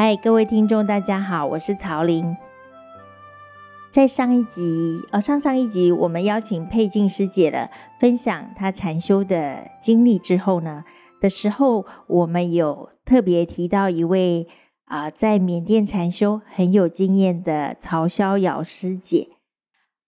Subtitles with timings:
[0.00, 2.36] 嗨，各位听众，大家好，我是曹玲。
[3.90, 7.68] 在上一集，哦，上上一集，我们邀请佩静师姐了，
[7.98, 10.84] 分享她禅修的经历之后呢
[11.20, 14.46] 的时候，我们有特别提到一位
[14.84, 19.30] 啊、在缅甸禅修很有经验的曹逍遥师姐。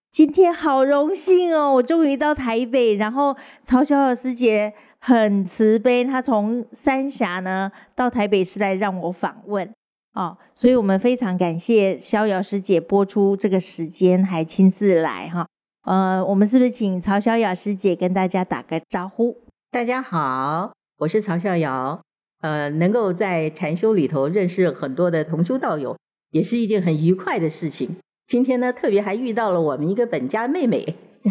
[0.09, 9.75] 今天好荣幸哦，我终于到台北，然后曹逍遥师姐很慈悲，她从三峡呢到台北市来让我访问。
[10.14, 15.46] 哦，所以我们非常感谢逍遥师姐播出这个时间，还亲自来哈。
[15.84, 19.36] 呃，我们是不是请曹逍遥师姐跟大家打个招呼？
[19.70, 22.00] 大家好，我是曹逍遥。
[22.41, 25.96] 呃，能够在禅修里头认识很多的同修道友，
[26.33, 27.97] 也是一件很愉快的事情。
[28.27, 30.97] 今天呢，特别还遇到了我们一个本家妹妹，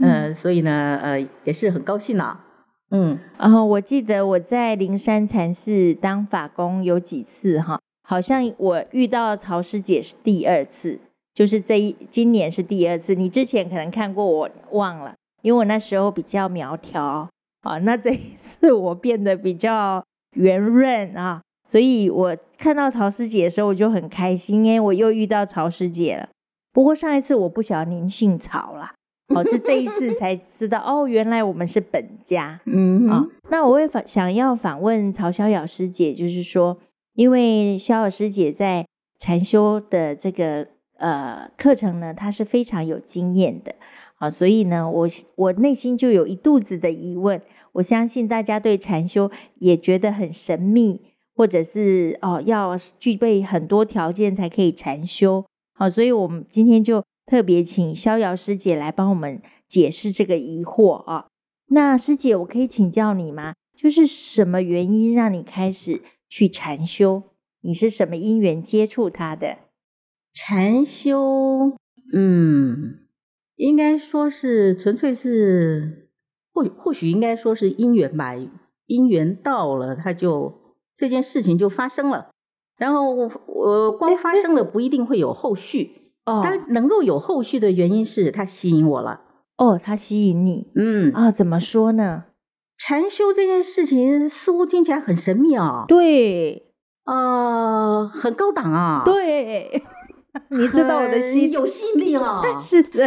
[0.00, 2.44] 呃，所以呢，呃，也是很高兴啊。
[2.90, 10.98] 嗯，然后我记得我在灵山禅寺当法工有几次哈，好像我遇到曹师姐是第二次，
[11.32, 13.14] 就是这一今年是第二次。
[13.14, 17.28] 你之前可能看过我忘了，因为我那时候比较苗条
[17.62, 26.28] 啊，那这一次我变得比较圆润啊，所以我看到曹师姐的时候我就很开心，因为我又遇到曹师姐了。
[26.72, 28.94] 不过上一次我不晓得您姓曹啦。
[29.34, 32.60] 哦，是这一次才知道哦，原来我们是本家。
[32.66, 36.76] 嗯，啊、哦，那我会访想要访问曹逍遥师姐，就是说，
[37.14, 38.84] 因为逍遥师姐在
[39.18, 40.66] 禅修的这个
[40.98, 43.76] 呃课程呢，她是非常有经验的。
[44.16, 47.40] 啊、哦，所以呢，我我内心就有一肚子的疑问。
[47.74, 51.00] 我相信大家对禅修也觉得很神秘，
[51.36, 55.44] 或者是哦，要具备很多条件才可以禅修。
[55.72, 57.00] 好、哦，所以我们今天就。
[57.30, 61.28] 特别请逍遥师姐来帮我们解释这个疑惑啊。
[61.68, 63.54] 那师姐，我可以请教你吗？
[63.76, 67.22] 就是什么原因让你开始去禅修？
[67.60, 69.58] 你是什么因缘接触它的？
[70.34, 71.76] 禅修，
[72.12, 72.98] 嗯，
[73.54, 76.10] 应该说是纯粹是，
[76.52, 78.34] 或或许应该说是因缘吧。
[78.86, 82.30] 因缘到了，它就这件事情就发生了。
[82.76, 85.99] 然后我我光发生了，不一定会有后续。
[86.42, 89.22] 他能够有后续的原因是他吸引我了。
[89.56, 92.24] 哦，他吸引你，嗯啊，怎么说呢？
[92.78, 95.84] 禅修这件事情似乎听起来很神秘啊。
[95.86, 96.72] 对，
[97.04, 99.02] 呃，很高档啊。
[99.04, 99.82] 对，
[100.48, 102.40] 你知道我的心有吸引力啊。
[102.58, 103.06] 是的，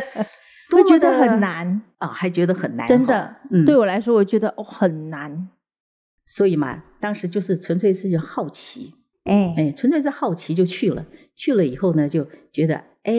[0.69, 3.37] 会觉得很难啊，还觉得很难，真的。
[3.49, 5.49] 嗯，对我来说，我觉得哦很难。
[6.25, 8.93] 所以嘛，当时就是纯粹是好奇，
[9.25, 11.07] 哎哎，纯粹是好奇就去了。
[11.35, 12.83] 去了以后呢，就觉得。
[13.03, 13.13] 哎，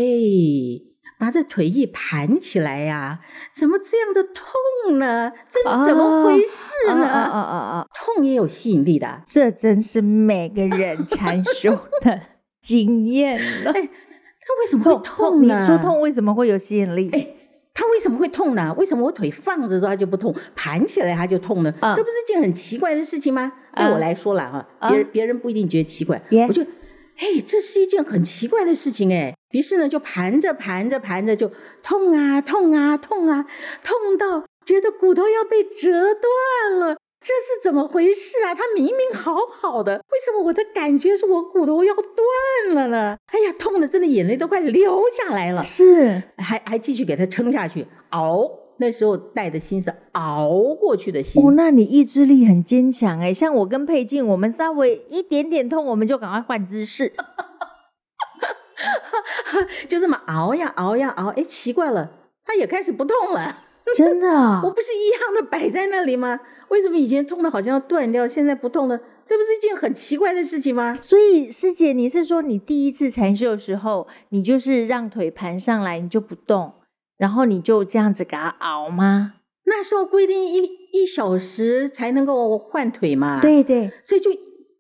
[1.19, 3.21] 把这腿一盘起来呀，
[3.55, 5.31] 怎么这样的痛呢？
[5.49, 7.05] 这是怎么回事呢？
[7.05, 7.87] 啊啊啊啊！
[7.95, 12.21] 痛也有吸引力的，这真是每个人禅修的
[12.63, 13.73] 经验了。
[13.73, 15.61] 哎，他为什么会痛呢？
[15.61, 17.11] 你说痛为什么会有吸引力？
[17.13, 17.29] 哎，
[17.75, 18.75] 他为什么会痛呢？
[18.79, 21.71] 为什么我腿放着之后它就不痛，盘起来它就痛呢？
[21.95, 23.53] 这不是件很奇怪的事情吗？
[23.77, 26.71] 对我来说啦，哈，别人别人不一定觉得奇怪，我觉得。
[27.17, 29.33] 哎，这是一件很奇怪的事情哎。
[29.55, 31.49] 于是呢，就盘着盘着盘着就
[31.81, 33.47] 痛啊痛啊痛啊，
[33.85, 36.97] 痛到觉得骨头要被折断了。
[37.21, 38.53] 这是怎么回事啊？
[38.53, 43.17] 他明明好好的，为什么我的感觉是我骨头要断了呢？
[43.27, 45.63] 哎呀，痛的真的眼泪都快流下来了。
[45.63, 48.51] 是，还还继续给他撑下去熬。
[48.79, 50.51] 那时候带的心是熬
[50.81, 53.33] 过去的心哦，那你意志力很坚强哎。
[53.33, 57.13] 像我跟佩静，我们稍微一点点痛，我们就赶快换姿势，
[59.89, 61.29] 就这么熬呀熬呀熬。
[61.29, 62.11] 哎，奇怪了，
[62.45, 63.59] 它也开始不痛了，
[63.97, 64.61] 真的啊？
[64.65, 66.41] 我不是一样的摆在那里吗？
[66.69, 68.99] 为什么以前痛的好像要断掉，现在不痛了？
[69.27, 70.99] 这不是一件很奇怪的事情吗？
[71.01, 76.75] 所以师姐，你是说你第一次禅修的时候，你就是让腿盘上来，你就不动？
[77.17, 79.35] 然后你就这样子给它熬吗？
[79.67, 83.41] 那时候规定一一小时才能够换腿嘛。
[83.41, 84.31] 对对，所以就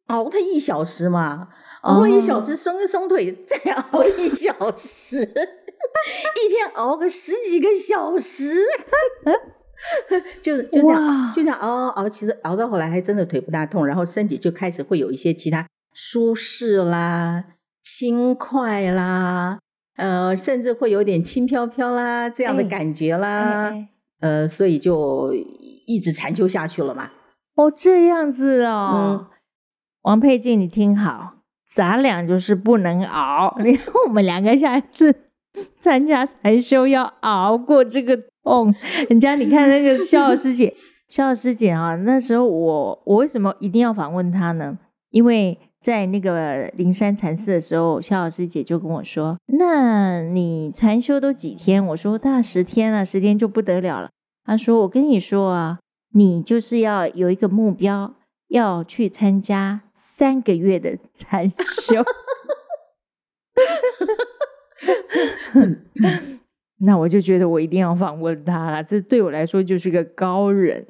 [0.09, 1.49] 熬它一小时嘛，
[1.85, 8.57] 熬一小时松一松腿，再熬一小时， 一天熬个十几个小时，
[10.43, 17.45] 就就这样就这样熬熬熬，其实熬到后来还真的腿不大痛，然后身体就开始会有一些其他舒适啦、
[17.83, 19.59] 轻快啦。
[19.97, 23.89] 呃，甚至会有点轻飘飘啦，这样的感觉啦，哎哎哎
[24.21, 25.33] 呃，所以就
[25.87, 27.13] 一直禅修下去了嘛。
[27.55, 28.91] 哦，这样子哦。
[29.23, 29.27] 嗯，
[30.03, 31.35] 王佩静，你听好，
[31.75, 33.57] 咱俩就是不能熬。
[33.61, 35.15] 你看，我们两个下次
[35.81, 38.73] 参加禅修要熬过这个痛。
[39.09, 40.73] 人家你看那个 肖老师姐，
[41.09, 44.79] 肖老师姐啊，那时候我我为什么一定要访问她呢？
[45.11, 54.11] 因为在那个灵山禅寺的时候，肖老师姐就跟我说：“那你禅修都几天？”我说：“大十天了，十天就不得了了。”
[54.45, 55.79] 她说：“我跟你说啊，
[56.15, 58.15] 你就是要有一个目标，
[58.49, 59.83] 要去参加
[60.17, 62.05] 三个月的禅修。”
[66.79, 70.85] 那我就觉得我一定要访问他了，这对我来说就是个高人。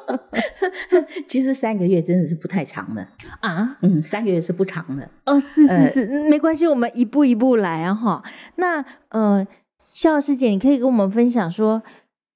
[1.28, 3.06] 其实三个月真的是不太长的
[3.40, 8.22] 啊，嗯，三个月是不长的哦，是是是，呃、没关系，我们一步一步来啊哈。
[8.56, 9.46] 那呃，
[9.78, 11.82] 萧师姐，你可以跟我们分享说，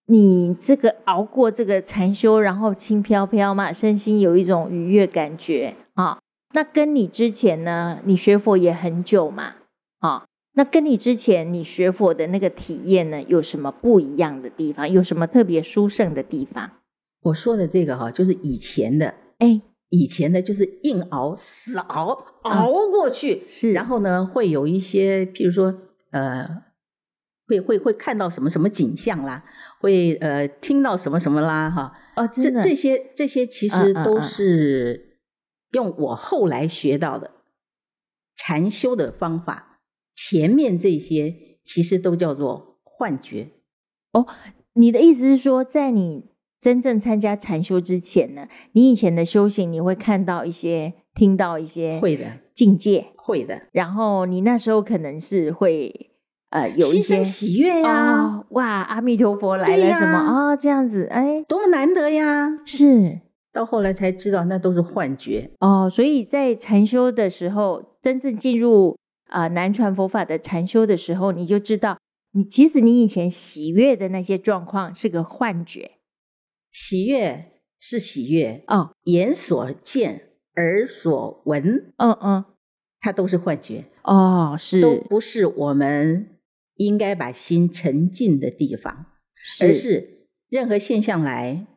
[0.06, 6.18] 你这个熬过这个禅修，然后轻飘飘嘛，身心有一种愉悦感觉啊。
[6.52, 9.54] 那跟你之前呢，你学佛也很久嘛，
[10.00, 10.24] 啊。
[10.54, 14.90] 那跟你之前你学佛的那个体验呢，有什么不一样的地方？
[14.90, 16.70] 有什么特别殊胜的地方？
[17.22, 19.60] 我说的这个哈，就是以前的，哎，
[19.90, 23.72] 以前的就是硬熬、死熬，熬过去，是。
[23.72, 25.72] 然后呢，会有一些，譬如说，
[26.10, 26.64] 呃，
[27.46, 29.44] 会会会看到什么什么景象啦，
[29.80, 31.92] 会呃听到什么什么啦，哈。
[32.16, 32.26] 哦。
[32.26, 35.09] 这这些这些其实都是
[35.72, 37.30] 用我后来学到的
[38.36, 39.66] 禅修的方法。
[40.14, 41.34] 前面这些
[41.64, 43.48] 其实都叫做幻觉
[44.12, 44.26] 哦。
[44.74, 46.26] 你的意思是说，在你
[46.60, 53.62] 真正参加禅修之前呢，你以前的修行，你会看到一些、听到一些会的境界，会的。
[53.72, 56.10] 然后你那时候可能是会
[56.50, 62.58] 呃有一些喜悦呀、哦，哇，阿弥陀佛来了什么啊、哦，这样子，哎，多么难得呀！
[62.64, 63.20] 是
[63.52, 65.88] 到后来才知道，那都是幻觉哦。
[65.90, 68.96] 所以在禅修的时候，真正进入。
[69.32, 72.00] 啊、呃，南传佛法的禅修的时候，你就知道，
[72.32, 75.92] 你其实你以前喜悦的那些状况是个幻觉。
[76.72, 82.44] 喜悦是喜悦哦，眼所见、耳所闻，嗯嗯，
[83.00, 86.30] 它都是幻觉哦，是都不是我们
[86.74, 89.06] 应该把心沉浸的地方，
[89.36, 91.68] 是而是任何现象来，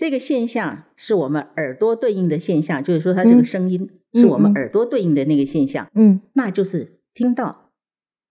[0.00, 3.82] 这个现象是我们耳朵对应的现象，就是说它这个声音。
[3.82, 7.70] 嗯是我们耳朵对应的那个现象，嗯，那就是听到，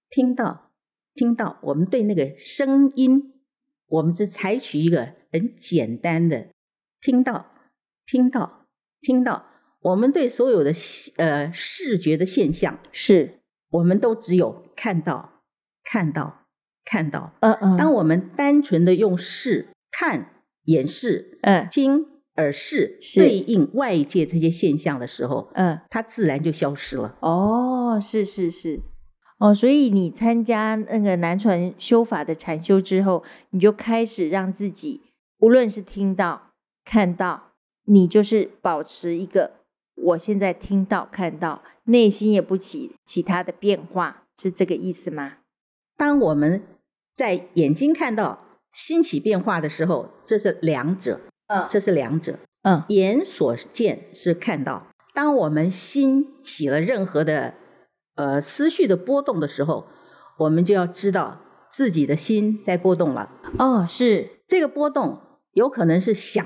[0.09, 0.71] 听到，
[1.13, 1.57] 听到。
[1.61, 3.33] 我们对那个声音，
[3.87, 6.47] 我们只采取一个很简单的
[6.99, 7.53] 听到，
[8.05, 8.65] 听到，
[8.99, 9.45] 听到。
[9.79, 10.73] 我们对所有的
[11.15, 13.39] 呃视觉的现象，是
[13.69, 15.43] 我们都只有看到，
[15.83, 16.47] 看到，
[16.83, 17.35] 看到。
[17.39, 17.77] 嗯嗯。
[17.77, 22.05] 当我们单纯的用视看、眼视，嗯，听。
[22.35, 27.17] 耳视对应外界这些现象的时候，嗯，它自然就消失了。
[27.19, 28.79] 哦，是是是，
[29.39, 35.01] 哦，所以你参加那个南传修法的禅修之后，你就开始让自己，
[35.39, 36.51] 无论是听到、
[36.85, 37.51] 看到，
[37.83, 39.51] 你就是保持一个，
[39.95, 45.39] 我现在听到、看到，内心也不起其他的变化，是这个意思吗？
[45.97, 46.63] 当我们
[47.13, 51.21] 在眼睛看到心起变化的时候，这是两者。
[51.47, 52.37] 嗯，这是两者。
[52.63, 54.87] 嗯，眼所见是看到。
[55.13, 57.55] 当我们心起了任何的
[58.15, 59.87] 呃思绪的波动的时候，
[60.39, 63.31] 我们就要知道自己的心在波动了。
[63.57, 65.19] 哦，是这个波动
[65.53, 66.45] 有可能是想，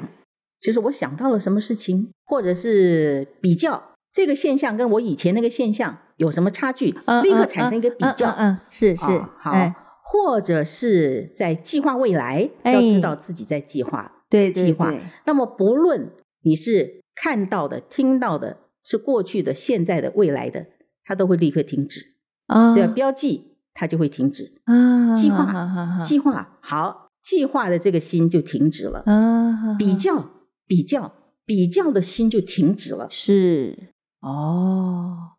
[0.61, 8.29] 就是我想到了什么事情，或者是比较这个现象跟我以前那个现象有什么差距，嗯、立刻产生一个比较。
[8.29, 9.75] 嗯，嗯，嗯，是是、哦、好、哎，
[10.13, 14.23] 或者是在计划未来，要知道自己在计划。
[14.29, 14.93] 对，计划。
[15.25, 16.11] 那么，不论
[16.43, 20.67] 你是看到的、听到的，是过去的、现在的、未来的，
[21.03, 22.13] 它都会立刻停止。
[22.45, 24.53] 啊，只要标记，它就会停止。
[24.65, 29.01] 啊，计划，计划，好，计划的这个心就停止了。
[29.07, 30.29] 啊，比较，
[30.67, 31.11] 比较，
[31.43, 33.07] 比较的心就停止了。
[33.09, 35.31] 是，哦，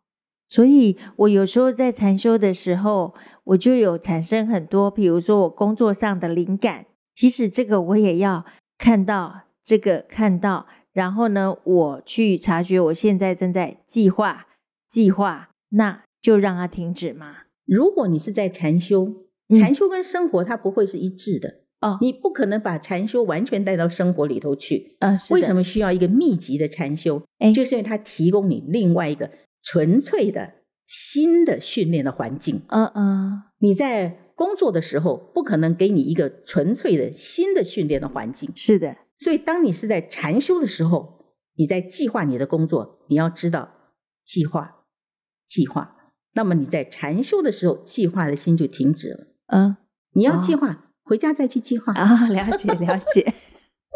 [0.49, 3.13] 所以我有时候在禅修的时候，
[3.45, 8.45] 我就有产生很多，比如说我工作上的灵感，其实这个我也要。
[8.77, 14.47] 看到这个，看到，然后呢，我去察觉，我现在正在计划，
[14.89, 17.37] 计划，那就让它停止嘛。
[17.65, 19.13] 如果你是在禅修，
[19.57, 25.17] 禅修跟生活它不会是一致的哦，你不可能把禅修完全带到生活里头去呃。
[25.31, 27.23] 为什么需要一个密集的禅修？
[27.39, 29.31] 哎，就是因为它提供你另外一个
[29.65, 30.53] 纯粹的
[30.85, 32.61] 新的训练的环境。
[32.69, 34.21] 嗯嗯，你在。
[34.37, 38.51] 工作的时候不可能给你一个纯粹的新的训练的环境。
[38.53, 41.23] 是的，所以当你是在禅修的时候，
[41.55, 43.71] 你在计划你的工作，你要知道
[44.25, 44.83] 计划，
[45.47, 46.11] 计划。
[46.33, 49.27] 那么你在禅修的时候，计划的心就停止了。
[49.53, 49.77] 嗯，
[50.15, 51.93] 你要计划，哦，回家再去计划。
[51.93, 53.33] 啊，了解了解。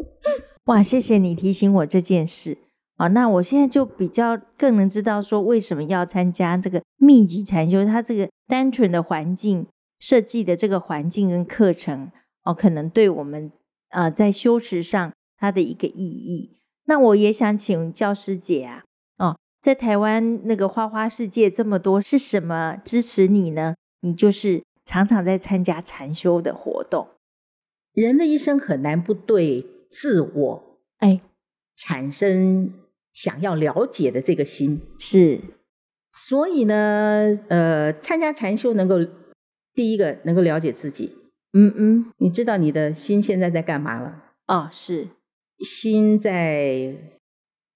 [0.67, 2.57] 哇，谢谢你提醒我这件事。
[2.99, 9.65] 啊，那我现在就比较更能知道说为什么要参加这个密集禅修，它这个单纯的环境
[9.99, 12.11] 设计的这个环境跟课程
[12.43, 13.53] 哦，可能对我们
[13.87, 16.57] 啊、呃、在修持上它的一个意义。
[16.87, 18.83] 那我也想请教师姐啊，
[19.17, 23.75] 哦，在台湾那个花花世界这么多，是什么支持你呢？
[24.01, 27.07] 你就是常常在参加禅修的活动。
[27.93, 31.21] 人的一生很难不对自我哎
[31.77, 32.73] 产生。
[33.13, 34.81] 想要了解的这个心。
[34.97, 35.41] 是，
[36.11, 38.97] 所以呢，呃，参加禅修能够
[39.73, 41.17] 第一个能够了解自己，
[41.53, 44.23] 嗯嗯，你知道你的心现在在干嘛了？
[44.47, 45.07] 哦，是，
[45.59, 46.95] 心在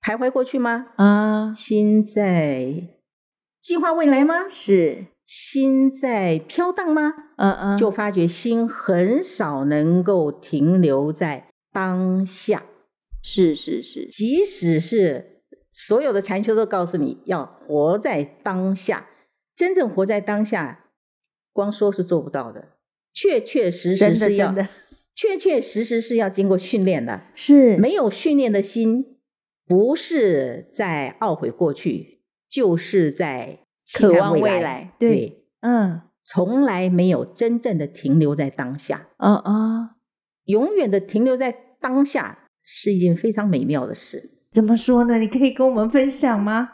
[0.01, 0.87] 徘徊过去吗？
[0.95, 2.87] 啊，心在
[3.61, 4.49] 计划未来吗？
[4.49, 7.13] 是，心在飘荡吗？
[7.37, 12.63] 嗯嗯，就发觉心很少能够停留在当下，
[13.24, 15.32] 是是是，即使是。
[15.75, 19.10] 所有的禅修都告诉你要活在当下，
[19.56, 20.92] 真正活在当下，
[21.51, 22.74] 光说是做不到的，
[23.12, 24.53] 确确实实是要，
[25.15, 27.24] 确确实实是要经过训练的。
[27.34, 29.18] 是，没有训练的心，
[29.65, 34.94] 不是在懊悔过去，就是在期望未来。
[35.00, 39.10] 对，对，嗯，从来没有真正的停留在当下。
[39.18, 39.89] 嗯嗯，
[40.46, 41.51] 永远的停留在
[41.82, 44.32] 当下是一件非常美妙的事。
[44.50, 45.17] 怎么说呢？
[45.17, 46.70] 你可以跟我们分享吗？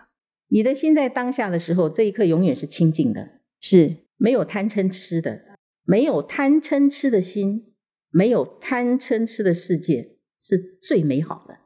[0.50, 5.44] 你的心在当下的时候，这一刻永远是清净的，是没有贪嗔痴的，
[5.84, 7.74] 没有贪嗔痴的心，
[8.10, 11.60] 没有贪嗔痴的世界，是最美好的。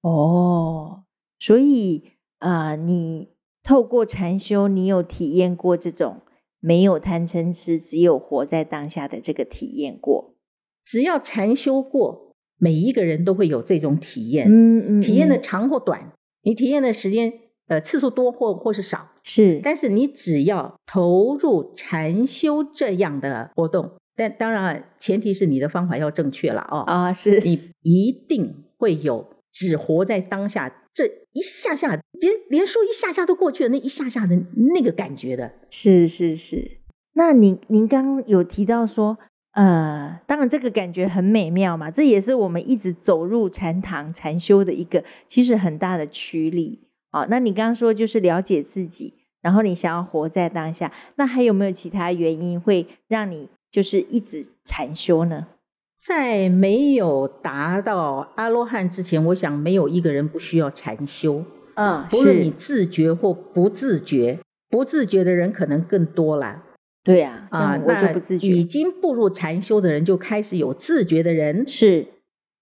[0.00, 1.04] 哦，
[1.38, 2.04] 所以
[2.38, 6.22] 啊、呃，你透过禅修，你有体验过这种
[6.58, 10.34] 没有贪嗔痴，只有活在当下的这个体验过？
[10.84, 12.27] 只要禅修过。
[12.58, 16.12] 每一个人都会有这种体验，嗯嗯，体验的长或短，
[16.42, 17.32] 你体验的时间
[17.68, 34.36] 呃次数多或或是少，是，但是你只要投入禅修这样的活动，但当然前提是你的方法要正确了哦，啊是，你一定会有只活在当下这一下下，连连说一下下都过去了，那一下下的
[34.74, 36.78] 那个感觉的，是是是。
[37.14, 39.18] 那您您刚刚有提到说。
[39.52, 46.78] 呃，当然，这个感觉很美妙嘛，这也是我们一直走入禅堂禅修的一个其实很大的驱力。
[47.10, 55.46] 好，那你刚刚说就是了解自己，然后你想要活在当下，那还有没有其他原因会让你就是一直禅修呢？
[55.96, 61.42] 在没有达到阿罗汉之前，我想没有一个人不需要禅修。
[61.74, 64.38] 嗯，不论你自觉或不自觉，
[64.68, 66.62] 不自觉的人可能更多了。
[67.08, 68.48] 对呀，啊，我就不自觉。
[68.48, 71.66] 已经步入禅修的人，就开始有自觉的人。
[71.66, 72.06] 是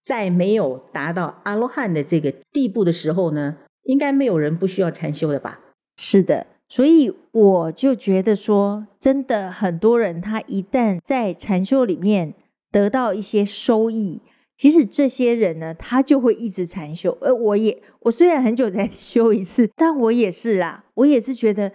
[0.01, 5.59] 在没有达到阿罗汉的这个地步的时候呢，应该没有人不需要禅修的吧？
[5.97, 12.33] 是的，所以我就觉得说，真的很多人他一旦在禅修里面
[12.71, 14.21] 得到一些收益，
[14.55, 17.17] 其实这些人呢，他就会一直禅修。
[17.19, 21.73] 而我也，我虽然很久才 修一次，但我也是啦，我也是觉得。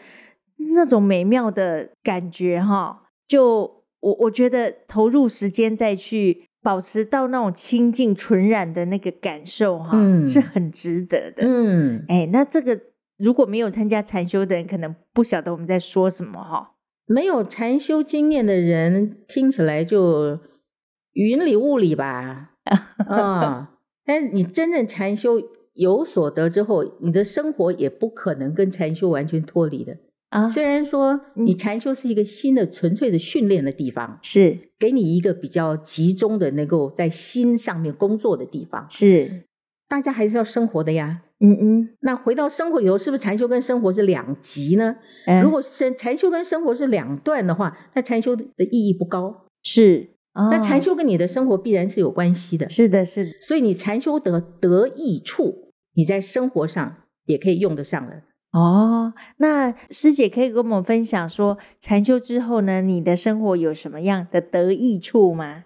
[0.75, 11.43] 那种美妙的感觉哈，就我我觉得投入时间再去保持到那种清净纯然的那个感受哈，嗯，是很值得的。
[11.47, 12.81] 嗯，哎，那这个
[13.19, 16.71] 如果没有参加禅修的人，可能不晓得我们在说什么哈。
[17.07, 20.39] 没有禅修经验的人听起来就
[21.13, 22.53] 云里雾里吧，
[23.07, 25.43] 啊，但是你真正禅修
[25.75, 29.99] 有所得之后，你的生活也不可能跟禅修完全脱离的。
[30.33, 39.45] 啊，虽然说你禅修是一个新的纯粹的训练的地方，是给你一个比较集中的能够在心上面工作的地方，是
[39.87, 41.23] 大家还是要生活的呀。
[41.45, 44.97] 嗯嗯，那回到生活以后，是不是禅修跟生活是两极呢？
[45.27, 49.45] 嗯、如果是禅修跟生活是两段的话，那禅修的意义不高。
[49.63, 52.67] 是，哦、那禅修跟你的生活必然是有关系的。
[52.71, 53.31] 是的，是的。
[53.41, 56.97] 所以你禅修得得益处，你在生活上
[57.27, 58.23] 也可以用得上的。
[58.53, 65.65] 哦，那师姐可以跟我们分享说，禅修之后呢，你的生活有什么样的得益处吗？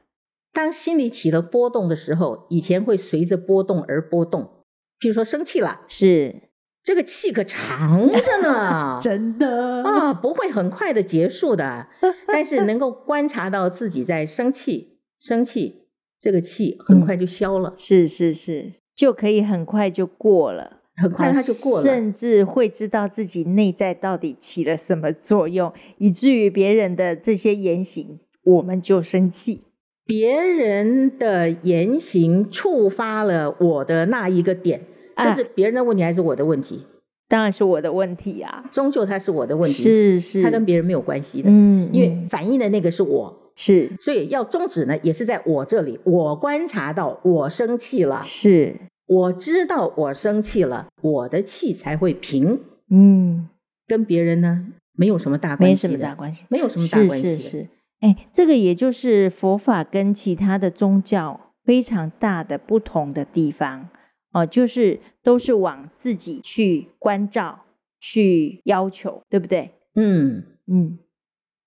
[0.53, 4.63] 当心里起了波动的时候，以前会随着波动而波动，
[4.99, 6.43] 比如说生气了，是
[6.83, 11.89] 这个气可长着呢， 真的啊，不会很快的结束的，
[12.29, 15.89] 但是能够观察到自己在生气，生气，
[16.21, 20.85] 这个气很快就消了，嗯，是是是，就可以很快就过了。
[20.97, 29.63] 很快他就过了，甚至会知道自己内在到底起了什么作用，以至于别人的这些言行，我们就生气。
[30.07, 34.81] 别人的言行触发了我的那一个点，
[35.17, 36.87] 这是别人的问题还是我的问题？
[37.29, 48.77] 当然是我的问题啊，终究它是我的问题，是是，它跟别人没有关系的，嗯，因为反映的那个是我，是，所以要终止呢，也是在我这里，我观察到我生气了，是，
[49.07, 52.61] 我知道我生气了，我的气才会平，
[52.91, 53.49] 嗯，
[53.87, 57.69] 跟别人呢没有什么大关系，没什么大关系，没有什么大关系，是是是，
[58.01, 63.89] 哎，这个也就是佛法跟其他的宗教非常大的不同的地方。
[64.33, 67.61] 哦，就是都是往自己去关照、
[67.99, 69.71] 去要求，对不对？
[69.95, 70.99] 嗯嗯，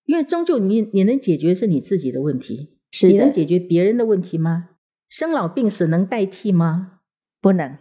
[0.06, 3.08] 因为终究你你能解决是你自己的问题，是。
[3.08, 4.70] 你能解决别人的问题吗？
[5.08, 6.99] 生老病死能代替吗？
[7.42, 7.78] 不能，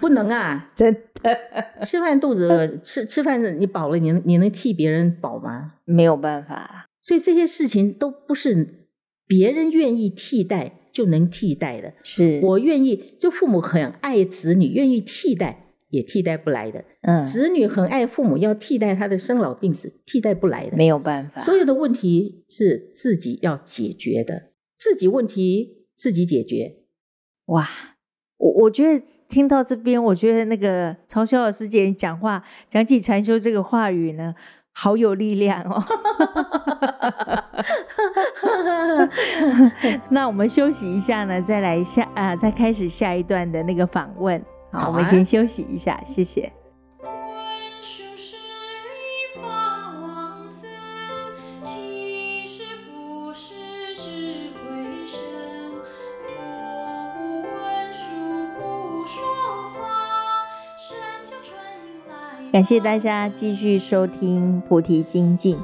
[0.00, 0.70] 不能啊！
[0.76, 5.74] 真的，吃饭肚子 吃吃饭，你饱了，你能你能替别人饱吗？
[5.84, 6.88] 没有办法。
[7.00, 8.86] 所以这些事情都不是
[9.26, 10.78] 别人愿意替代。
[10.92, 13.14] 就能替代的，是我愿意。
[13.18, 16.84] 就父母很爱子女，愿意替代也替代不来的。
[17.00, 21.42] 嗯，子女很爱父母，要替代他的生老病死，替代不来的，没有办法。
[21.42, 26.82] 所有的问题是自己要解决的，自己问题自己解决。
[27.46, 27.66] 哇，
[28.42, 34.34] 我我觉得听到这边，我觉得那个曹小老师姐讲话，讲起禅修这个话语呢。
[34.74, 35.84] 好有力量哦！
[40.08, 44.42] 那我们休息一下呢，再来下啊，再开始下一段的那个访问。
[44.70, 46.50] 好，好啊，我们先休息一下，谢谢。
[62.52, 65.56] 感谢大家继续收听菩提精进。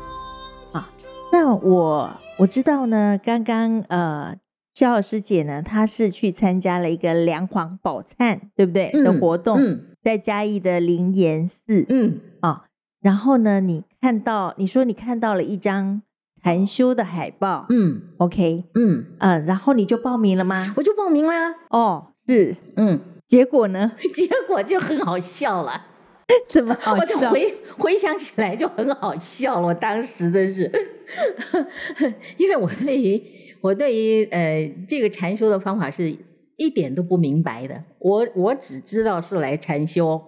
[0.73, 0.89] 啊，
[1.31, 4.35] 那我我知道呢，刚刚呃，
[4.75, 8.91] 肖老师姐呢，她是去参加了一个梁皇宝忏，对不对？
[8.95, 12.65] 嗯、的活动，嗯、在嘉义的灵岩寺，嗯，啊，
[13.03, 16.01] 然后呢，你看到你说你看到了一张
[16.43, 20.73] 禅修的海报，嗯，OK，嗯，呃，然后你就报名了吗？
[20.79, 21.55] 我就报名啦。
[21.69, 23.93] 哦，是，嗯，结果呢？
[24.15, 25.85] 结果就很好笑了。
[26.49, 27.01] 怎么好笑？
[27.01, 29.69] 我就回回想起来就很好笑了。
[29.69, 30.71] 我当时真是，
[32.37, 33.23] 因为我对于
[33.61, 36.15] 我对于呃这个禅修的方法是
[36.57, 37.83] 一点都不明白的。
[37.99, 40.23] 我我只知道是来禅修，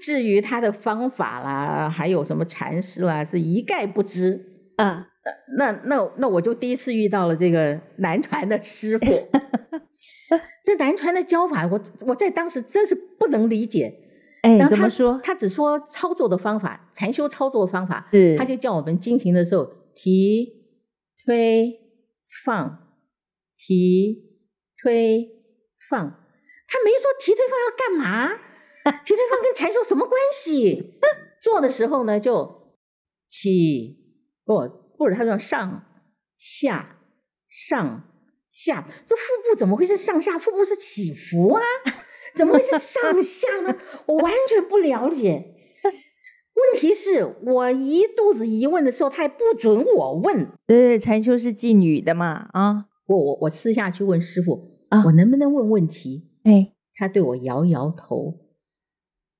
[0.00, 4.48] 至于他的方法啦，还有什么禅师啦，是一概不知。
[4.76, 5.08] 啊，
[5.56, 9.06] 那那那我就第一次遇到了这个南传的师傅。
[10.64, 13.92] 这南传的教法，我我在当时真是不能理解。
[14.42, 15.18] 哎，怎么说？
[15.22, 20.66] 他只说操作的方法，禅修操作的方法，是他就叫我们进行的时候提、
[21.24, 21.80] 推、
[22.44, 22.88] 放，
[23.56, 24.40] 提、
[24.76, 25.30] 推、
[25.88, 26.18] 放。
[26.68, 28.28] 他没说提、推、放要干嘛？
[29.04, 30.98] 提、推、放跟禅修什么关系？
[31.40, 32.74] 做的时候呢，就
[33.28, 33.96] 起，
[34.44, 34.56] 不，
[34.96, 35.84] 或者他说上
[36.36, 36.98] 下
[37.48, 38.04] 上
[38.50, 40.38] 下，这腹部怎么会是上下？
[40.38, 41.62] 腹部是起伏啊？
[42.34, 43.76] 怎么会是上下呢？
[44.06, 45.54] 我完全不了解。
[46.54, 50.48] 问题是我一肚子疑问的时候，他还不准我问。
[50.66, 52.48] 对，禅修是妓女的嘛？
[52.52, 56.28] 啊，我我我私下去问师傅啊，我能不能问问题？
[56.44, 58.38] 哎，他对我摇摇头。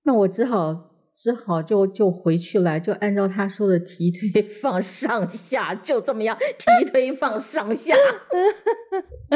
[0.04, 0.91] 那我只好。
[1.14, 7.94] 只好就就回去了，就按照他说的提推 放上下，就这么样提推放上下，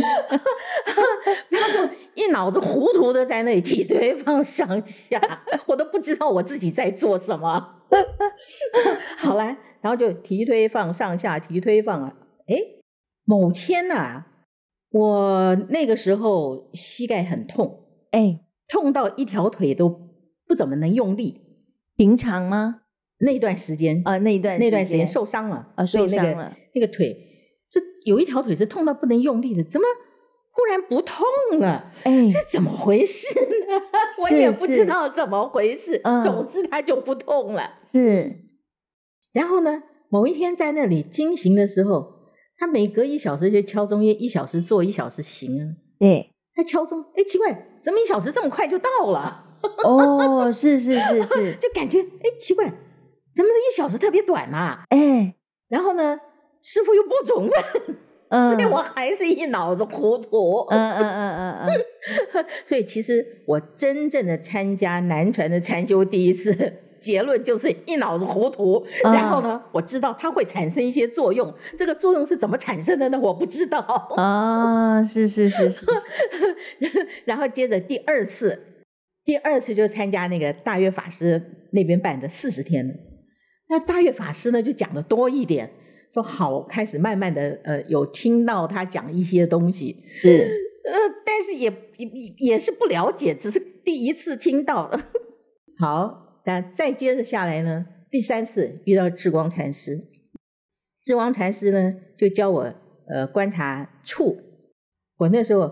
[1.50, 5.20] 他就一脑子糊涂的在那里提推放上下，
[5.66, 7.74] 我都不知道我自己在做什么。
[9.18, 9.44] 好了，
[9.80, 12.16] 然后就提推放上下，提推放啊，
[12.48, 12.56] 哎，
[13.24, 14.26] 某天呐、啊，
[14.90, 19.88] 我那个时候膝盖很痛，哎，痛到一条腿都
[20.48, 21.45] 不怎么能用力。
[21.96, 22.82] 平常吗？
[23.18, 26.54] 那段时间啊，那段那段时间受伤了啊，受伤了。
[26.74, 27.16] 那个腿
[27.70, 29.86] 是有一条腿是痛到不能用力的，怎么
[30.52, 31.26] 忽然不痛
[31.58, 31.92] 了？
[32.04, 33.82] 哎，这怎么回事呢？
[34.22, 35.98] 我也不知道怎么回事。
[36.22, 37.72] 总之，它就不痛了。
[37.90, 38.40] 是。
[39.32, 42.06] 然后呢，某一天在那里经行的时候，
[42.58, 45.64] 他每隔一小时就敲钟，一小时坐，一小时行啊。
[45.98, 46.32] 对。
[46.54, 49.45] 他敲钟，哎，奇怪，怎么一小时这么快就到了？
[49.84, 52.64] 哦，是是是是， 就感觉哎奇怪，
[53.34, 54.56] 怎么这一小时特别短呐？
[54.56, 54.84] 啊？
[54.90, 55.34] 哎，
[55.68, 56.18] 然后呢，
[56.62, 57.52] 师傅又不准问，
[58.28, 60.66] 嗯、所以我还是一脑子糊涂。
[60.70, 62.46] 嗯嗯嗯嗯嗯。
[62.64, 68.84] 所以其实我真正的参加南传的禅修第一次，结论就是一脑子糊涂。
[69.04, 73.18] 嗯、然后呢，我知道它会产生一些作用，这个作用是怎么产生的呢？
[73.20, 73.78] 我不知道。
[74.16, 75.84] 啊，是是是是。
[77.24, 78.60] 然后接着第二次。
[79.26, 82.94] 第二次就参加那个大月法师那边办的四十天的，
[83.68, 85.70] 那大月法师呢就讲的多一点，
[86.10, 90.62] 说好开始慢慢的呃有听到他讲一些东西，是。
[90.86, 90.92] 呃，
[91.24, 92.08] 但是也也
[92.38, 94.88] 也是不了解，只是第一次听到。
[95.80, 100.06] 好，那再接着下来呢，第三次遇到智光禅师，
[101.02, 102.72] 智光禅师呢就教我
[103.08, 104.36] 呃观察触，
[105.18, 105.68] 我那时候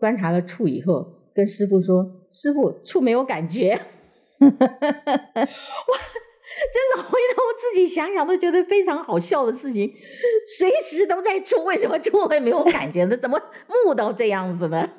[0.00, 2.04] 观察了触以后，跟师傅说。
[2.32, 3.70] 师傅，触没有感觉，
[4.40, 4.50] 哇！
[6.72, 9.90] 真是回头自己想想都觉得非常好笑的事情。
[10.58, 13.16] 随时都在触，为什么触会没有感觉呢？
[13.16, 13.40] 怎么
[13.84, 14.90] 木到这样子呢？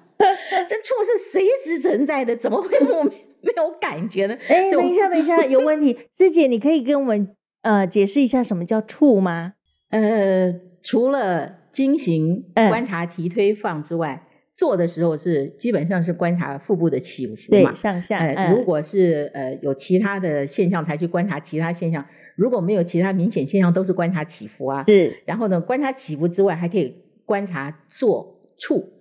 [0.68, 4.38] 这触是随时存在的，怎么会木没有感觉呢？
[4.48, 9.54] 哎，等一下，等一下，有问题，师姐，你可以跟我们呃解释一下什么叫触吗？
[9.90, 14.27] 呃，除了进行观察提推放之外。
[14.58, 18.18] 嗯做的时候是基本上是观察腹部的起伏嘛，对，上下。
[18.18, 22.04] 呃，如果是呃有其他的现象才去观察其他现象，
[22.36, 24.84] 如果没有其他明显现象，都是观察起伏啊。
[24.88, 25.16] 是。
[25.26, 28.94] 然后呢，观察起伏之外，还可以观察坐触。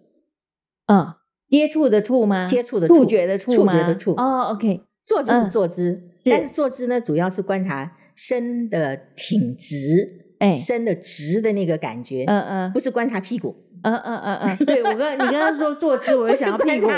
[0.89, 1.15] 嗯，
[1.49, 2.47] 接触的触吗？
[2.47, 3.73] 接触的触觉的触吗？
[3.73, 4.13] 触觉的触。
[4.13, 4.83] 哦，OK。
[5.07, 12.25] 坐就是坐姿，但是坐姿呢，主要是观察身的挺直，哎，身的直的那个感觉。
[12.27, 13.57] 嗯嗯，不是观察屁股。
[13.87, 16.89] 嗯嗯嗯嗯，对我刚你刚刚说坐姿，我就想要屁股，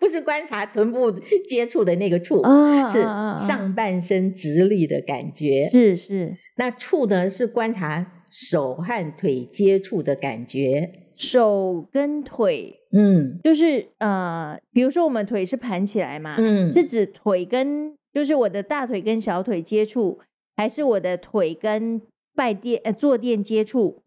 [0.00, 1.08] 不是观察臀部
[1.46, 3.00] 接触的那个触，哦、是
[3.46, 6.36] 上半身直立的感觉，是是。
[6.56, 20.18] 那触呢是观察手和腿接触的感觉，手跟腿，嗯，就是呃，比如说我们腿是盘起来嘛，嗯，是指腿跟就是我的大腿跟小腿接触，
[20.56, 22.02] 还是我的腿跟
[22.34, 24.02] 拜垫呃坐垫接触，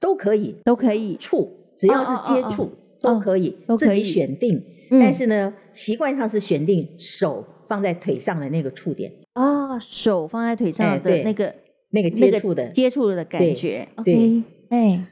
[0.00, 1.57] 都可以，都可以触。
[1.78, 4.62] 只要是接触、都可以，哦、自己选定。
[4.90, 11.54] 嗯、但是呢，习惯上是选定手放在腿上的那个触点啊、哦，手放在腿上的那个、哎、
[11.90, 13.86] 那个接触的接触的感觉。
[14.04, 15.06] 对哎，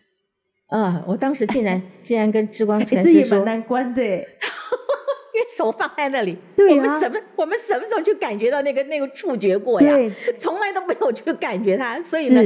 [0.69, 4.03] 啊，我当时竟然 竟然跟志光禅师说，难关的。
[5.37, 9.95] 因为手放在那里，对啊、我们什么我们什么时候去感觉到那个那个触觉过呀？
[9.95, 12.41] 对，从来都没有去感觉它，所以呢，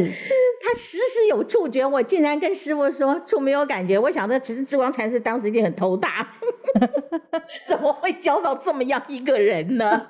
[0.61, 1.87] 他时时有触觉。
[1.87, 6.35] 我竟然跟师傅说触没有感觉，我想着其实智光禅师当时一定很头大，
[7.69, 10.09] 怎么会教到这么样一个人呢？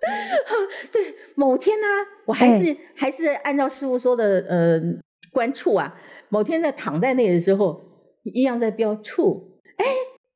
[0.90, 4.80] 所以某天呢、啊，我还是、哎、还是按照师傅说的呃
[5.32, 5.94] 观触啊，
[6.30, 7.84] 某天在躺在那里的时候，
[8.22, 9.84] 一样在标触，哎，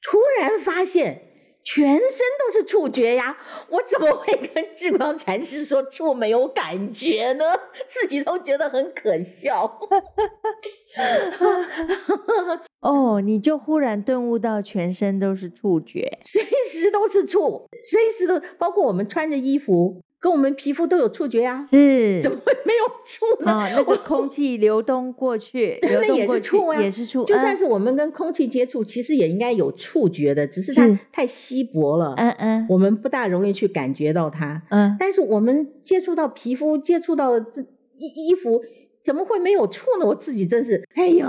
[0.03, 1.29] 突然发现。
[1.73, 3.39] 全身都是触觉呀，
[3.71, 7.45] 我怎么会跟智光禅师说触没有感觉呢？
[7.87, 9.79] 自己都觉得很可笑。
[12.81, 20.03] 哦，你就忽然顿悟到全身都是触觉，随时都是触，随时都包括我们穿着衣服。
[20.21, 23.51] 跟我们皮肤都有触觉呀、啊，是， 怎么会没有触呢？
[23.51, 27.25] 啊、哦，那个空气流动过去， 那也是触啊，也是触。
[27.25, 34.61] 就算是我们跟空气接触，其实也应该有触觉的，只是它太稀薄了，嗯嗯，我们不大容易去感觉到它。
[34.69, 37.63] 嗯，但是我们接触到皮肤，接触到这
[37.97, 38.63] 衣衣服，
[39.03, 40.05] 怎么会没有触呢？
[40.05, 41.27] 我自己真是，哎呦，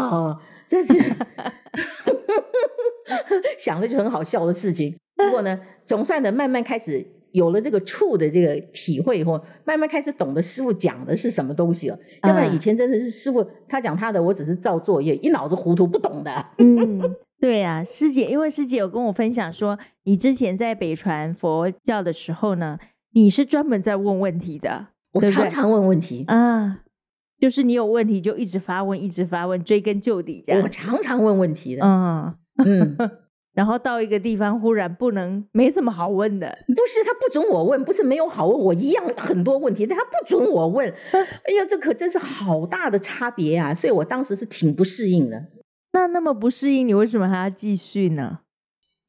[0.68, 0.94] 真是，
[3.58, 4.98] 想的就很好笑的事情。
[5.16, 7.06] 不过呢，总算的慢慢开始。
[7.32, 11.96] 有了这个触的这个体会以后，慢慢开始懂得师傅讲的是什么东西了。
[12.22, 16.46] 嗯、要不然以前真的是师傅他讲他的，我只是照作业，一脑子糊涂不懂的。
[16.58, 17.00] 嗯，
[17.40, 22.78] 对呀、啊，师姐，因为师姐有跟我分享说，你之前在北传佛教的时候呢，
[23.14, 24.88] 你是专门在问问题的。
[25.14, 26.82] 我常常问问题啊，
[27.40, 30.62] 就是你有问题就一直发问，一直发问，追根究底这样。
[30.62, 31.82] 我常常问问题的。
[31.86, 32.98] 嗯嗯。
[33.54, 36.58] 然后到一个地方，忽然不能没什么好问的。
[36.68, 40.90] 不是他不准我问，不是没有好问，我一样很多问题，但他不准我问。
[41.12, 43.74] 哎呀，这可真是好大的差别啊！
[43.74, 45.48] 所以我当时是挺不适应的。
[45.94, 48.40] 那那么不适应，你为什么还要继续呢？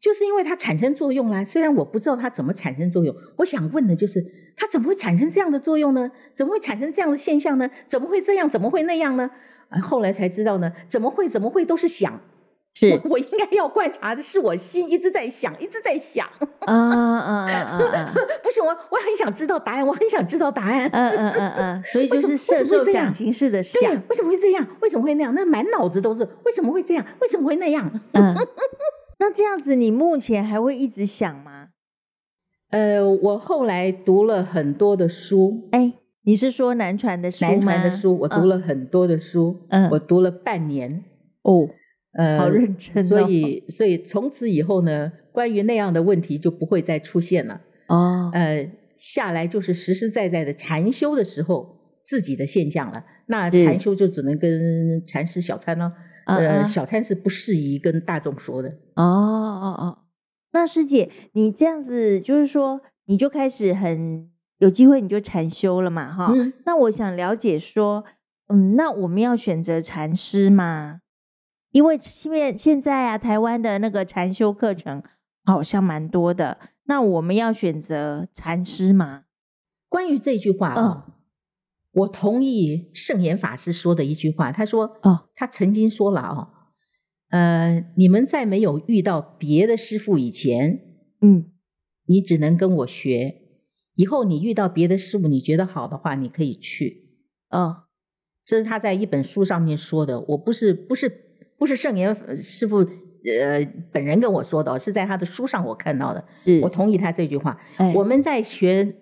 [0.01, 1.45] 就是因为它产生作用啦。
[1.45, 4.21] 虽然我不知道它怎么产生作用，我想问的就是
[4.57, 6.11] 它怎么会产生这样的作用呢？
[6.35, 7.71] 怎么会产生这样的现象呢？
[7.87, 8.51] 怎么会这样？
[8.51, 9.31] 怎么会那样呢？
[9.69, 11.29] 啊，后来才知道呢，怎么会？
[11.29, 11.65] 怎么会？
[11.65, 12.21] 都是想。
[12.79, 16.27] 是我，我应该要观察的是我心一直在想，一直在想。
[16.61, 18.15] 啊啊啊啊！
[18.43, 20.89] 不是我，我很想知道答案，我很想知道答案。
[20.91, 23.93] 嗯嗯嗯嗯，所以 就是摄受想形式的想。
[24.09, 24.67] 为什么会这样？
[24.81, 25.35] 为什么会那样？
[25.35, 27.05] 那满脑子都是为什么会这样？
[27.21, 27.91] 为什么会那样？
[28.13, 28.35] 嗯，
[29.19, 31.69] 那这样子，你目前还会一直想吗？
[32.71, 35.69] 呃，我后来读了很多的书。
[35.73, 35.93] 哎，
[36.25, 37.51] 你是说南传的书吗？
[37.51, 39.67] 南传的书，我读了很多的书。
[39.69, 41.05] 嗯，我读了半年。
[41.43, 41.69] 哦。
[42.13, 43.07] 呃，好认真哦。
[43.07, 47.61] 所以，所以从此以后呢，关于那样的问题就不会再出现了。
[47.89, 53.05] 哦，呃，下来就是实实在在的禅修的时候自己的现象了。
[53.27, 55.93] 那禅修就只能跟禅师小参了，
[56.27, 58.69] 嗯、呃，小参是不适宜跟大众说的。
[58.95, 59.99] 哦哦哦，
[60.53, 66.13] 那师姐，你这样子就是说，你就开始很有机会，你就禅修了嘛？
[66.13, 68.05] 哈、嗯，那我想了解说，
[68.49, 71.01] 嗯，那我们要选择禅师吗？
[71.73, 75.03] 因为现现在啊，台湾的那个禅修课程
[75.43, 76.59] 好像蛮多的。
[76.85, 79.25] 那我们要选择禅师吗？
[79.89, 81.13] 关于这句话啊、哦，嗯、
[81.93, 84.53] 我同意圣严法师说的一句话。
[84.53, 86.49] 他说：“哦，他曾经说了哦，
[87.31, 90.81] 呃，你们在没有遇到别的师傅以前，
[91.23, 91.53] 嗯，
[92.05, 93.41] 你只能跟我学。
[93.95, 97.17] 以后你遇到别的师傅，你觉得好的话，你可以去。
[97.49, 97.85] 哦，
[98.45, 100.21] 这是他在一本书上面说的。
[100.21, 101.31] 我不是不是。”
[101.63, 106.25] 不是圣严师傅呃本人跟我说的，是在他的书上我看到的。
[106.45, 107.57] 是我同意他这句话。
[107.77, 108.97] 哎、我们在学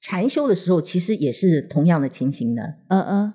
[0.00, 2.76] 禅修的时候，其实也是同样的情形的。
[2.88, 3.34] 嗯嗯，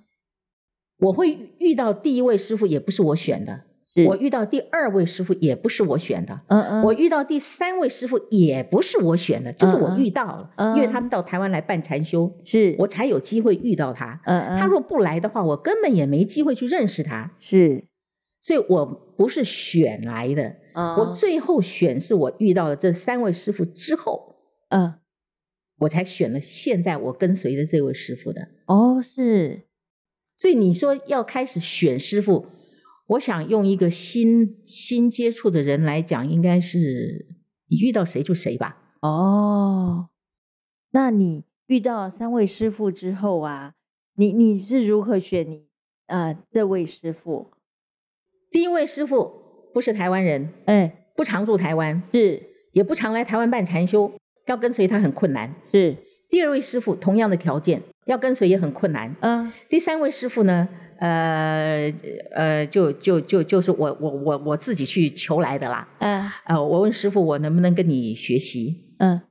[0.98, 6.42] 我会遇到第一位师傅，也不是我选的；是我遇到第二位师傅，也不是我选的。
[6.48, 14.20] 嗯嗯，我遇到第三位师傅，也不是我选的，就是我遇到了，嗯嗯，因为他们到台湾来办禅修，是我才有机会遇到他。
[14.26, 17.32] 嗯嗯，他若不来的话，我根本也没机会去认识他。
[17.38, 17.86] 是。
[18.42, 18.86] 所以我
[19.18, 24.38] 不是选来的，嗯、我最后选是我遇到了这三位师傅之后，
[24.70, 25.00] 嗯，
[25.80, 28.50] 我才选了现在我跟随的这位师傅的。
[28.68, 29.68] 哦，是。
[30.38, 32.46] 所以你说要开始选师傅，
[33.08, 37.28] 我想用一个新新接触的人来讲，应该是
[37.68, 38.94] 你遇到谁就谁吧。
[39.02, 40.08] 哦，
[40.92, 43.74] 那你遇到三位师傅之后啊，
[44.16, 45.68] 你你是如何选你
[46.08, 47.52] 啊、呃、这位师父？
[48.52, 49.32] 第一位师傅
[49.74, 54.12] 不是台湾人，哎，不常住台湾，是，也不常来台湾办禅修，
[54.48, 55.96] 要跟随他很困难，是。
[56.30, 59.52] 第二位师傅同样的条件，要跟随也很困难，嗯。
[59.70, 61.94] 第三位师傅呢，呃
[62.36, 69.22] 呃，就就就就是我我我我自己去求来的啦，嗯，呃，我问师傅我能不能跟你学习，嗯，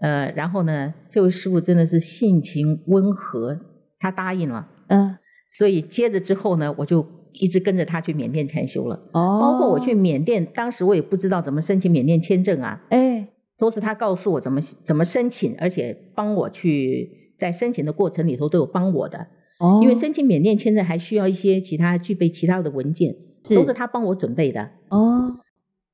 [0.00, 3.58] 呃，然后呢，这位师傅真的是性情温和，
[3.98, 5.16] 他答应了，嗯，
[5.50, 7.04] 所以接着之后呢，我就。
[7.34, 19.26] 一直跟着他去缅甸禅修了，哦，包括我去缅甸，当时我也不知道怎么申请缅甸签证啊，哎，都是他告诉我怎么怎么申请，而且帮我去在申请的过程里头都有帮我的，
[19.60, 25.36] 哦，因为申请缅甸签证还需要一些其他具备其他的文件，是都是他帮我准备的，哦，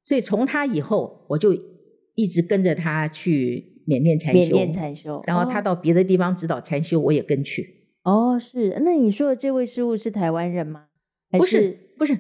[0.03, 1.55] 所以从他以后我就
[2.15, 7.81] 一直跟着他去缅甸禅修，缅甸禅修，然后他到别的地方指导禅修，我也跟去。
[8.03, 10.87] 哦，是，那你说的这位师傅是台湾人吗？
[11.31, 12.19] 不是不是，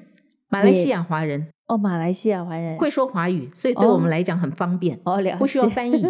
[0.49, 6.05] 马来西亚华人哦，马来西亚华人会说华语，所以对我们来讲很方便哦，不需要翻译。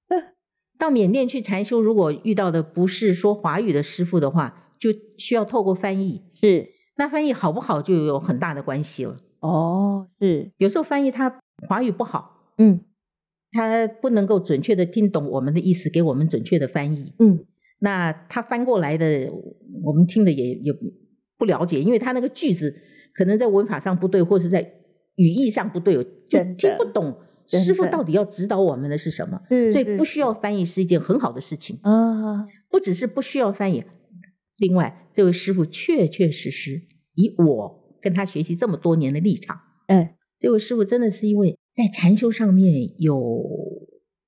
[0.78, 6.22] 到缅甸去禅修，如果遇到的不是说华语的师傅的话，就需要透过翻译。
[6.34, 9.16] 是，那翻译好不好就有很大的关系了。
[9.40, 12.80] 哦，是，有时候翻译他华语不好，嗯，
[13.50, 17.12] 他不能够准确的听懂我们的意思，给我们准确的翻译。
[17.18, 17.44] 嗯，
[17.80, 19.30] 那他翻过来的，
[19.82, 20.72] 我们听的也也。
[21.38, 22.74] 不了解，因为他那个句子
[23.14, 24.60] 可能在文法上不对，或是在
[25.14, 25.94] 语义上不对，
[26.28, 29.40] 就听不懂师傅到底要指导我们的是什么。
[29.72, 31.78] 所以不需要翻译是一件很好的事情。
[31.82, 33.84] 啊，不只是不需要翻译，
[34.56, 36.82] 另外这位师傅确确实实
[37.14, 43.42] 以我跟他学习这么多年的立场，嗯，这位师傅真的是一位在禅修上面有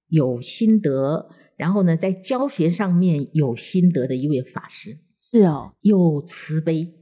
[0.08, 4.98] 有心得，然后呢，在教学上面有心得的一位法师。
[5.18, 6.94] 是哦，有慈悲。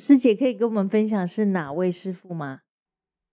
[0.00, 2.60] 师姐可以跟我们分享是哪位师傅吗？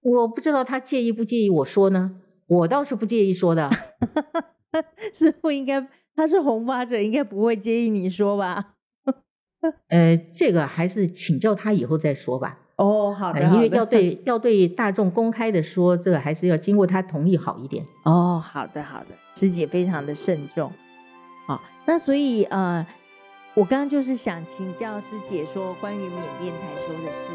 [0.01, 2.19] 我不知道他介意不介意我说呢？
[2.45, 3.69] 我倒是不介意说的。
[5.13, 8.73] 师傅应该他是红发者，应该不会介意你说吧？
[9.87, 12.59] 呃，这个还是请教他以后再说吧。
[12.75, 17.85] 哦，好的，因为要对要对大众公开的说，这个还是要经过他同意好一点。
[18.03, 20.69] 哦，好的好的，师姐非常的慎重。
[21.47, 22.85] 好，那所以呃。
[23.57, 27.31] 我刚刚就是想请教师姐说关于缅甸彩球的事。